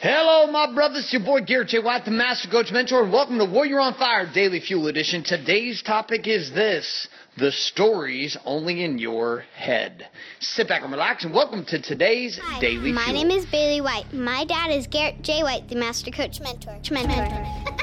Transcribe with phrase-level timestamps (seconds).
[0.00, 1.04] Hello, my brothers.
[1.04, 1.78] It's your boy Garrett J.
[1.78, 5.24] White, the Master Coach Mentor, and welcome to Warrior on Fire Daily Fuel Edition.
[5.24, 10.06] Today's topic is this the stories only in your head.
[10.38, 12.46] Sit back and relax, and welcome to today's daily.
[12.52, 13.14] Hi, Daily my Fuel.
[13.24, 14.12] name is Bailey White.
[14.12, 15.42] My dad is Garrett J.
[15.42, 16.78] White, the Master Coach Mentor.
[16.90, 17.16] Mentor.
[17.16, 17.82] mentor.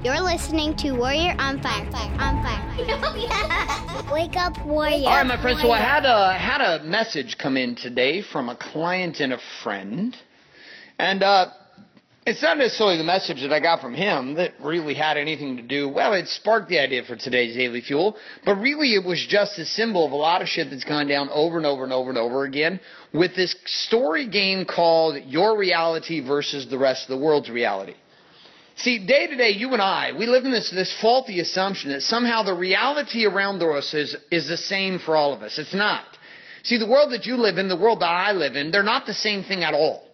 [0.02, 1.84] You're listening to Warrior on Fire.
[2.20, 2.62] On Fire.
[3.98, 5.08] Oh, Wake up, Warrior.
[5.08, 5.60] All right, my friends.
[5.62, 9.38] So I had a had a message come in today from a client and a
[9.62, 10.14] friend,
[10.98, 11.46] and uh,
[12.26, 15.62] it's not necessarily the message that I got from him that really had anything to
[15.62, 15.88] do.
[15.88, 19.64] Well, it sparked the idea for today's daily fuel, but really it was just a
[19.64, 22.18] symbol of a lot of shit that's gone down over and over and over and
[22.18, 22.80] over again
[23.14, 27.94] with this story game called Your Reality versus the rest of the world's reality.
[28.74, 32.02] See, day to day, you and I, we live in this, this faulty assumption that
[32.02, 35.58] somehow the reality around us is, is the same for all of us.
[35.58, 36.04] It's not.
[36.64, 39.06] See, the world that you live in, the world that I live in, they're not
[39.06, 40.05] the same thing at all.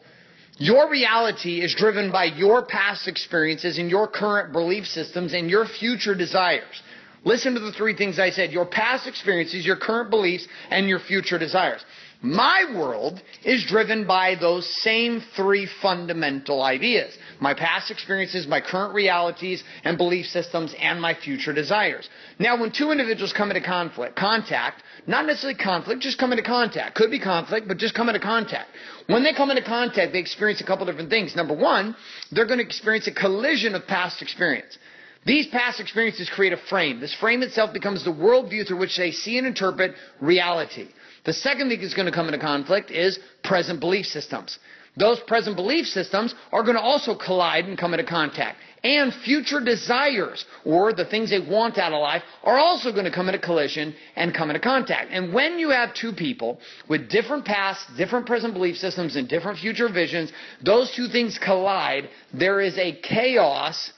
[0.63, 5.67] Your reality is driven by your past experiences and your current belief systems and your
[5.67, 6.83] future desires.
[7.25, 11.01] Listen to the three things I said your past experiences, your current beliefs, and your
[11.01, 11.85] future desires.
[12.23, 18.95] My world is driven by those same three fundamental ideas my past experiences, my current
[18.95, 22.09] realities and belief systems, and my future desires.
[22.39, 26.95] Now, when two individuals come into conflict, contact, not necessarily conflict, just come into contact.
[26.95, 28.71] Could be conflict, but just come into contact.
[29.09, 31.35] When they come into contact, they experience a couple different things.
[31.35, 31.97] Number one,
[32.31, 34.79] they're going to experience a collision of past experience.
[35.25, 36.99] These past experiences create a frame.
[37.01, 40.89] This frame itself becomes the worldview through which they see and interpret reality.
[41.25, 44.59] The second thing that's going to come into conflict is present belief systems.
[44.97, 48.59] Those present belief systems are going to also collide and come into contact.
[48.85, 53.13] And future desires, or the things they want out of life, are also going to
[53.13, 55.13] come into collision and come into contact.
[55.13, 59.61] And when you have two people with different pasts, different present belief systems, and different
[59.61, 63.93] future visions, those two things collide, there is a chaos,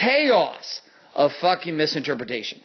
[0.00, 0.80] chaos
[1.14, 2.60] of fucking misinterpretation.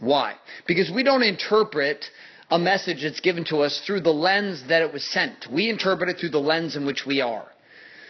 [0.00, 0.34] Why?
[0.66, 2.04] Because we don't interpret
[2.50, 5.46] a message that's given to us through the lens that it was sent.
[5.50, 7.46] We interpret it through the lens in which we are.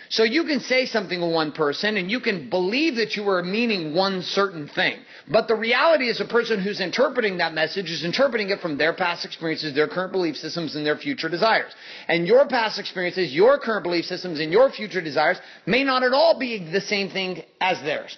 [0.08, 3.42] So you can say something to one person and you can believe that you are
[3.42, 4.98] meaning one certain thing.
[5.28, 8.92] But the reality is a person who's interpreting that message is interpreting it from their
[8.92, 11.72] past experiences, their current belief systems, and their future desires.
[12.08, 16.12] And your past experiences, your current belief systems, and your future desires may not at
[16.12, 18.16] all be the same thing as theirs.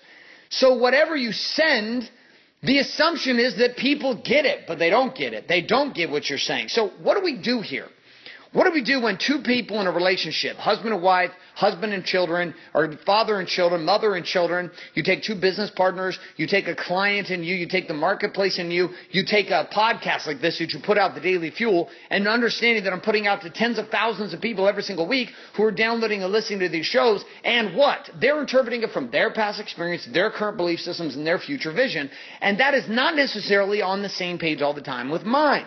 [0.49, 2.11] So whatever you send
[2.63, 5.47] the assumption is that people get it, but they don't get it.
[5.47, 6.69] They don't get what you're saying.
[6.69, 7.87] So what do we do here?
[8.53, 12.05] What do we do when two people in a relationship, husband and wife, husband and
[12.05, 16.69] children, or father and children, mother and children, you take two business partners, you take
[16.69, 20.41] a client in you, you take the marketplace in you, you take a podcast like
[20.41, 23.51] this that you put out, the Daily Fuel, and understanding that I'm putting out to
[23.51, 26.87] tens of thousands of people every single week who are downloading and listening to these
[26.87, 28.09] shows, and what?
[28.21, 32.11] They're interpreting it from their past experience, their current belief systems, and their future vision,
[32.41, 35.67] and that is not necessarily on the same page all the time with mine.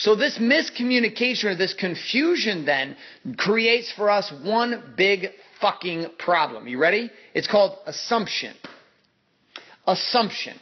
[0.00, 2.96] So this miscommunication or this confusion then
[3.36, 5.26] creates for us one big
[5.60, 6.66] fucking problem.
[6.66, 7.10] You ready?
[7.34, 8.54] It's called assumption.
[9.86, 10.58] Assumption.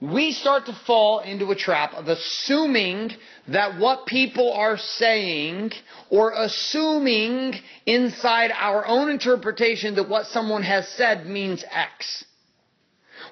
[0.00, 3.10] We start to fall into a trap of assuming
[3.48, 5.72] that what people are saying
[6.08, 12.24] or assuming inside our own interpretation that what someone has said means X.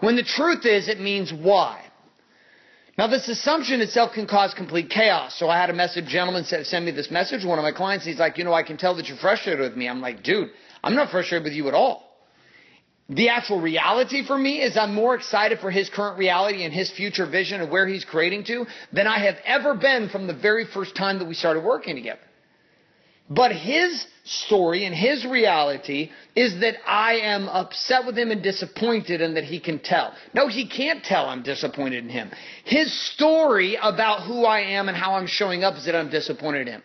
[0.00, 1.86] When the truth is it means Y.
[2.98, 5.38] Now, this assumption itself can cause complete chaos.
[5.38, 7.44] So I had a message, gentleman send me this message.
[7.44, 9.76] One of my clients, he's like, you know, I can tell that you're frustrated with
[9.76, 9.88] me.
[9.88, 10.50] I'm like, dude,
[10.84, 12.08] I'm not frustrated with you at all.
[13.08, 16.90] The actual reality for me is I'm more excited for his current reality and his
[16.90, 20.66] future vision of where he's creating to than I have ever been from the very
[20.66, 22.20] first time that we started working together.
[23.34, 29.22] But his story and his reality is that I am upset with him and disappointed
[29.22, 30.12] and that he can tell.
[30.34, 32.30] No, he can't tell I'm disappointed in him.
[32.64, 36.68] His story about who I am and how I'm showing up is that I'm disappointed
[36.68, 36.82] in him.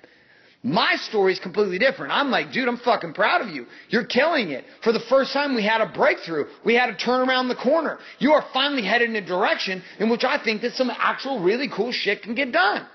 [0.64, 2.14] My story is completely different.
[2.14, 3.68] I'm like, dude, I'm fucking proud of you.
[3.90, 4.64] You're killing it.
[4.84, 6.46] For the first time, we had a breakthrough.
[6.64, 8.00] We had to turn around the corner.
[8.20, 11.70] You are finally headed in a direction in which I think that some actual really
[11.70, 12.88] cool shit can get done.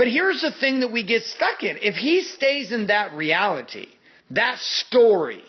[0.00, 1.76] But here's the thing that we get stuck in.
[1.82, 3.86] If he stays in that reality,
[4.30, 5.44] that story,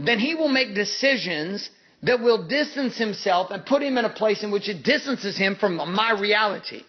[0.00, 1.68] then he will make decisions
[2.02, 5.56] that will distance himself and put him in a place in which it distances him
[5.56, 6.82] from my reality.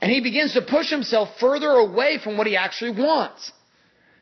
[0.00, 3.52] And he begins to push himself further away from what he actually wants.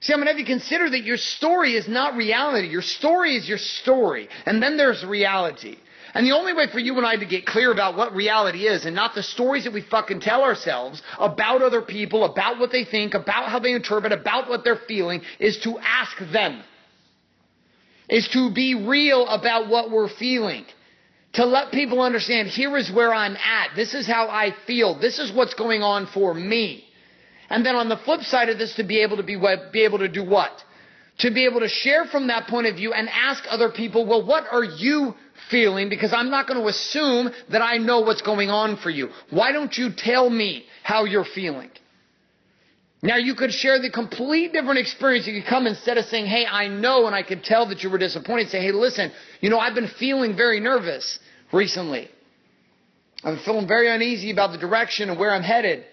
[0.01, 2.67] See, I'm going to have you consider that your story is not reality.
[2.67, 4.29] Your story is your story.
[4.47, 5.77] And then there's reality.
[6.15, 8.87] And the only way for you and I to get clear about what reality is
[8.87, 12.85] and not the stories that we fucking tell ourselves about other people, about what they
[12.85, 16.63] think, about how they interpret, about what they're feeling is to ask them.
[18.09, 20.67] Is to be real about what we're feeling.
[21.33, 23.71] To let people understand, here is where I'm at.
[23.75, 24.97] This is how I feel.
[24.97, 26.85] This is what's going on for me.
[27.51, 29.37] And then on the flip side of this, to be able to be,
[29.73, 30.53] be able to do what?
[31.19, 34.25] To be able to share from that point of view and ask other people, well,
[34.25, 35.15] what are you
[35.51, 39.11] feeling because I'm not going to assume that I know what's going on for you.
[39.31, 41.71] Why don't you tell me how you're feeling?
[43.03, 45.27] Now you could share the complete different experience.
[45.27, 47.91] You could come instead of saying, hey, I know and I could tell that you
[47.91, 51.19] were disappointed, say, hey, listen, you know, I've been feeling very nervous
[51.53, 52.09] recently.
[53.23, 55.85] I'm feeling very uneasy about the direction and where I'm headed.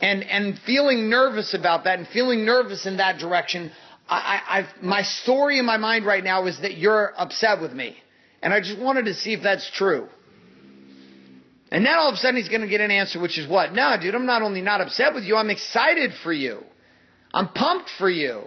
[0.00, 3.70] And, and feeling nervous about that and feeling nervous in that direction,
[4.08, 7.96] I, I, my story in my mind right now is that you're upset with me.
[8.42, 10.08] And I just wanted to see if that's true.
[11.70, 13.72] And then all of a sudden he's going to get an answer, which is what?
[13.72, 16.64] No, dude, I'm not only not upset with you, I'm excited for you.
[17.32, 18.42] I'm pumped for you.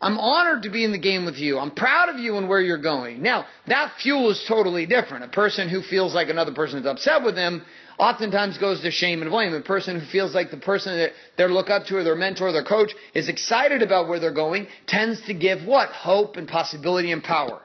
[0.00, 1.58] I'm honored to be in the game with you.
[1.58, 3.22] I'm proud of you and where you're going.
[3.22, 5.24] Now, that fuel is totally different.
[5.24, 7.64] A person who feels like another person is upset with them
[7.98, 9.54] oftentimes goes to shame and blame.
[9.54, 12.48] A person who feels like the person that they look up to or their mentor
[12.48, 15.88] or their coach is excited about where they're going tends to give what?
[15.90, 17.62] Hope and possibility and power.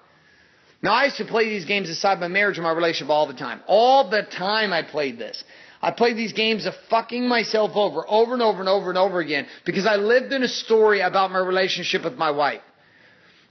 [0.82, 3.34] Now, I used to play these games inside my marriage and my relationship all the
[3.34, 3.62] time.
[3.68, 5.44] All the time I played this.
[5.82, 9.20] I played these games of fucking myself over, over and over and over and over
[9.20, 12.62] again, because I lived in a story about my relationship with my wife.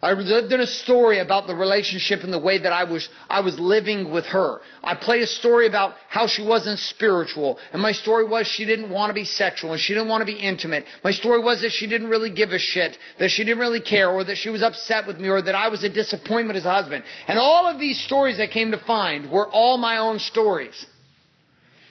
[0.02, 3.40] I lived in a story about the relationship and the way that I was, I
[3.40, 4.60] was living with her.
[4.82, 7.58] I played a story about how she wasn't spiritual.
[7.72, 10.26] And my story was she didn't want to be sexual and she didn't want to
[10.26, 10.86] be intimate.
[11.04, 14.08] My story was that she didn't really give a shit, that she didn't really care,
[14.08, 16.70] or that she was upset with me, or that I was a disappointment as a
[16.70, 17.04] husband.
[17.28, 20.86] And all of these stories I came to find were all my own stories.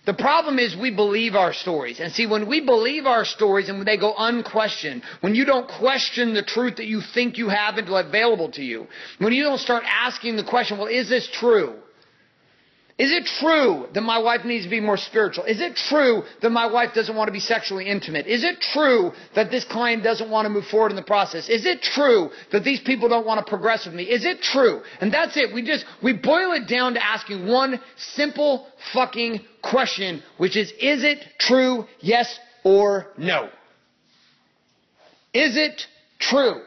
[0.06, 2.00] The problem is we believe our stories.
[2.00, 5.68] And see, when we believe our stories and when they go unquestioned, when you don't
[5.68, 8.88] question the truth that you think you have available to you,
[9.18, 11.76] when you don't start asking the question, well, is this true?
[13.00, 15.46] Is it true that my wife needs to be more spiritual?
[15.46, 18.28] Is it true that my wife doesn't want to be sexually intimate?
[18.28, 21.48] Is it true that this client doesn't want to move forward in the process?
[21.48, 24.04] Is it true that these people don't want to progress with me?
[24.04, 24.82] Is it true?
[25.00, 25.54] And that's it.
[25.54, 31.06] We just, we boil it down to asking one simple fucking question, which is, is
[31.06, 31.86] it true?
[32.02, 33.48] Yes or no?
[35.34, 35.82] Is it
[36.20, 36.64] true?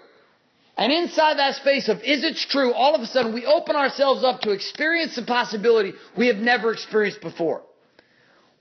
[0.77, 4.25] And inside that space of is it true, all of a sudden we open ourselves
[4.25, 7.63] up to experience the possibility we have never experienced before.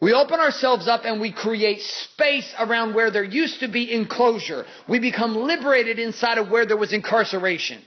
[0.02, 4.66] We open ourselves up and we create space around where there used to be enclosure.
[4.90, 7.82] We become liberated inside of where there was incarceration.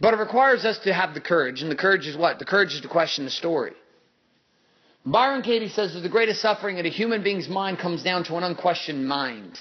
[0.00, 1.60] But it requires us to have the courage.
[1.60, 2.38] And the courage is what?
[2.38, 3.72] The courage is to question the story.
[5.04, 8.36] Byron Katie says that the greatest suffering in a human being's mind comes down to
[8.36, 9.60] an unquestioned mind.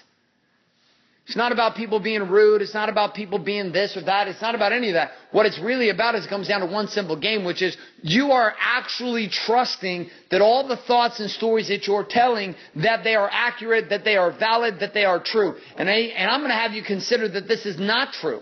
[1.28, 2.62] It's not about people being rude.
[2.62, 4.30] It's not about people being this or that.
[4.30, 5.12] It's not about any of that.
[5.32, 8.32] What it's really about is it comes down to one simple game, which is you
[8.32, 13.30] are actually trusting that all the thoughts and stories that you're telling, that they are
[13.30, 15.56] accurate, that they are valid, that they are true.
[15.76, 18.40] And, I, and I'm going to have you consider that this is not true.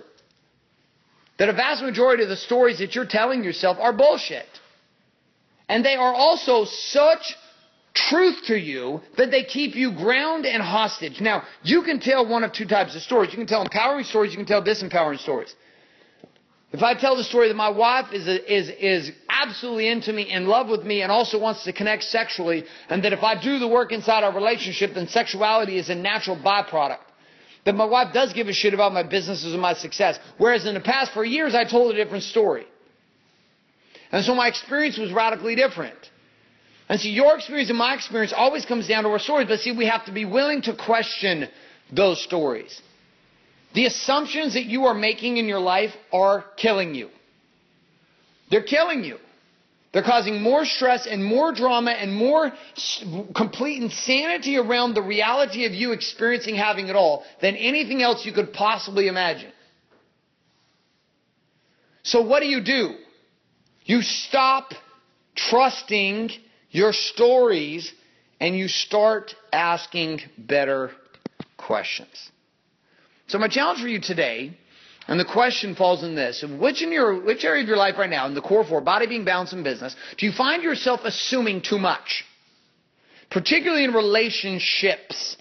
[1.39, 4.45] That a vast majority of the stories that you're telling yourself are bullshit.
[5.67, 7.35] And they are also such
[7.95, 11.21] truth to you that they keep you ground and hostage.
[11.21, 13.31] Now, you can tell one of two types of stories.
[13.31, 15.55] You can tell empowering stories, you can tell disempowering stories.
[16.71, 20.45] If I tell the story that my wife is, is, is absolutely into me, in
[20.45, 23.67] love with me, and also wants to connect sexually, and that if I do the
[23.67, 26.97] work inside our relationship, then sexuality is a natural byproduct.
[27.63, 30.19] That my wife does give a shit about my businesses and my success.
[30.37, 32.67] Whereas in the past, for years, I told a different story.
[34.11, 35.97] And so my experience was radically different.
[36.87, 39.71] And see, your experience and my experience always comes down to our stories, but see,
[39.71, 41.47] we have to be willing to question
[41.91, 42.79] those stories.
[43.73, 47.09] The assumptions that you are making in your life are killing you.
[48.51, 49.17] They're killing you.
[49.91, 52.51] They're causing more stress and more drama and more
[53.33, 58.33] complete insanity around the reality of you experiencing having it all than anything else you
[58.33, 59.51] could possibly imagine.
[62.03, 62.95] So what do you do?
[63.85, 64.73] You stop
[65.33, 66.31] trusting
[66.75, 67.93] your stories
[68.41, 70.91] and you start asking better
[71.55, 72.31] questions.
[73.27, 74.57] So my challenge for you today,
[75.07, 78.09] and the question falls in this, which in your which area of your life right
[78.09, 81.61] now, in the core four, body being balance and business, do you find yourself assuming
[81.61, 82.25] too much?
[83.31, 85.37] Particularly in relationships.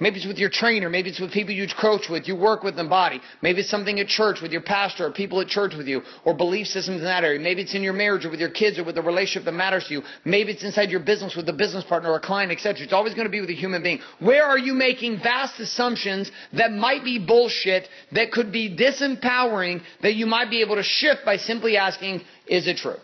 [0.00, 0.88] Maybe it's with your trainer.
[0.88, 3.20] Maybe it's with people you coach with, you work with in body.
[3.42, 6.34] Maybe it's something at church with your pastor or people at church with you or
[6.34, 7.38] belief systems in that area.
[7.38, 9.86] Maybe it's in your marriage or with your kids or with a relationship that matters
[9.88, 10.02] to you.
[10.24, 12.82] Maybe it's inside your business with a business partner or a client, etc.
[12.82, 14.00] It's always going to be with a human being.
[14.18, 20.14] Where are you making vast assumptions that might be bullshit, that could be disempowering, that
[20.14, 22.96] you might be able to shift by simply asking, is it true?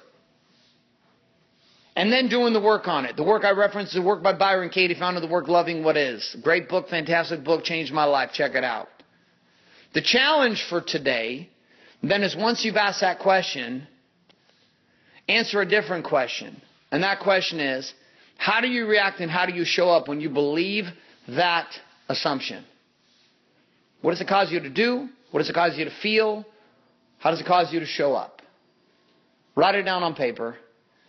[1.96, 3.16] And then doing the work on it.
[3.16, 5.96] The work I referenced is the work by Byron Katie, found the work Loving What
[5.96, 6.36] Is.
[6.42, 8.30] Great book, fantastic book, changed my life.
[8.34, 8.88] Check it out.
[9.94, 11.48] The challenge for today
[12.02, 13.88] then is once you've asked that question,
[15.26, 16.60] answer a different question.
[16.92, 17.92] And that question is,
[18.36, 20.84] how do you react and how do you show up when you believe
[21.28, 21.66] that
[22.10, 22.62] assumption?
[24.02, 25.08] What does it cause you to do?
[25.30, 26.44] What does it cause you to feel?
[27.18, 28.42] How does it cause you to show up?
[29.56, 30.56] Write it down on paper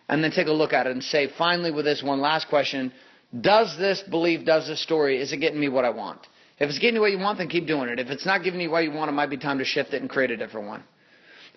[0.10, 2.94] and then take a look at it and say, finally, with this one last question,
[3.40, 6.20] does this belief, does this story, is it getting me what I want?
[6.60, 8.00] If it's getting you what you want, then keep doing it.
[8.00, 10.02] If it's not giving you what you want, it might be time to shift it
[10.02, 10.84] and create a different one.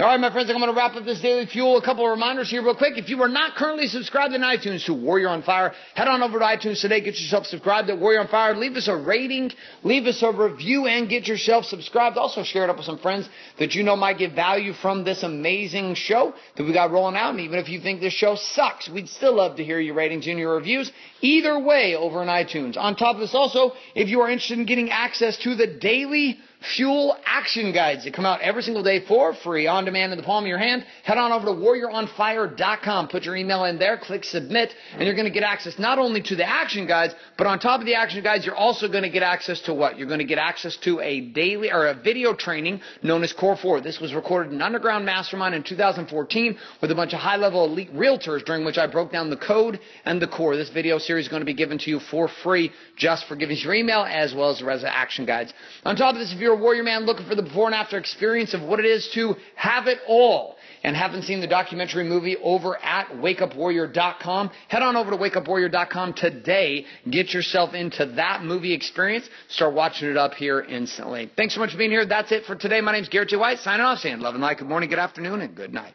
[0.00, 1.76] All right, my friends, I'm going to wrap up this daily fuel.
[1.76, 2.96] A couple of reminders here, real quick.
[2.96, 6.38] If you are not currently subscribed in iTunes to Warrior on Fire, head on over
[6.38, 7.02] to iTunes today.
[7.02, 8.56] Get yourself subscribed at Warrior on Fire.
[8.56, 9.52] Leave us a rating,
[9.82, 12.16] leave us a review, and get yourself subscribed.
[12.16, 13.28] Also, share it up with some friends
[13.58, 17.32] that you know might get value from this amazing show that we got rolling out.
[17.32, 20.26] And even if you think this show sucks, we'd still love to hear your ratings
[20.26, 20.90] and your reviews.
[21.20, 22.78] Either way, over in iTunes.
[22.78, 26.38] On top of this, also, if you are interested in getting access to the daily
[26.76, 30.24] fuel action guides that come out every single day for free on demand in the
[30.24, 30.84] palm of your hand.
[31.04, 33.08] Head on over to warrioronfire.com.
[33.08, 36.22] Put your email in there, click submit, and you're going to get access not only
[36.22, 39.10] to the action guides, but on top of the action guides, you're also going to
[39.10, 39.98] get access to what?
[39.98, 43.56] You're going to get access to a daily or a video training known as Core
[43.56, 43.80] 4.
[43.80, 47.94] This was recorded in Underground Mastermind in 2014 with a bunch of high level elite
[47.94, 50.56] realtors during which I broke down the code and the core.
[50.56, 53.56] This video series is going to be given to you for free just for giving
[53.56, 55.52] us your email as well as the rest of the action guides.
[55.84, 57.74] On top of this, if you're you're a warrior man looking for the before and
[57.76, 62.02] after experience of what it is to have it all and haven't seen the documentary
[62.02, 66.86] movie over at wakeupwarrior.com, head on over to wakeupwarrior.com today.
[67.08, 69.28] Get yourself into that movie experience.
[69.48, 71.30] Start watching it up here instantly.
[71.36, 72.04] Thanks so much for being here.
[72.04, 72.80] That's it for today.
[72.80, 73.36] My name is Garrett J.
[73.36, 74.58] White, signing off, saying love and light.
[74.58, 75.94] Good morning, good afternoon, and good night.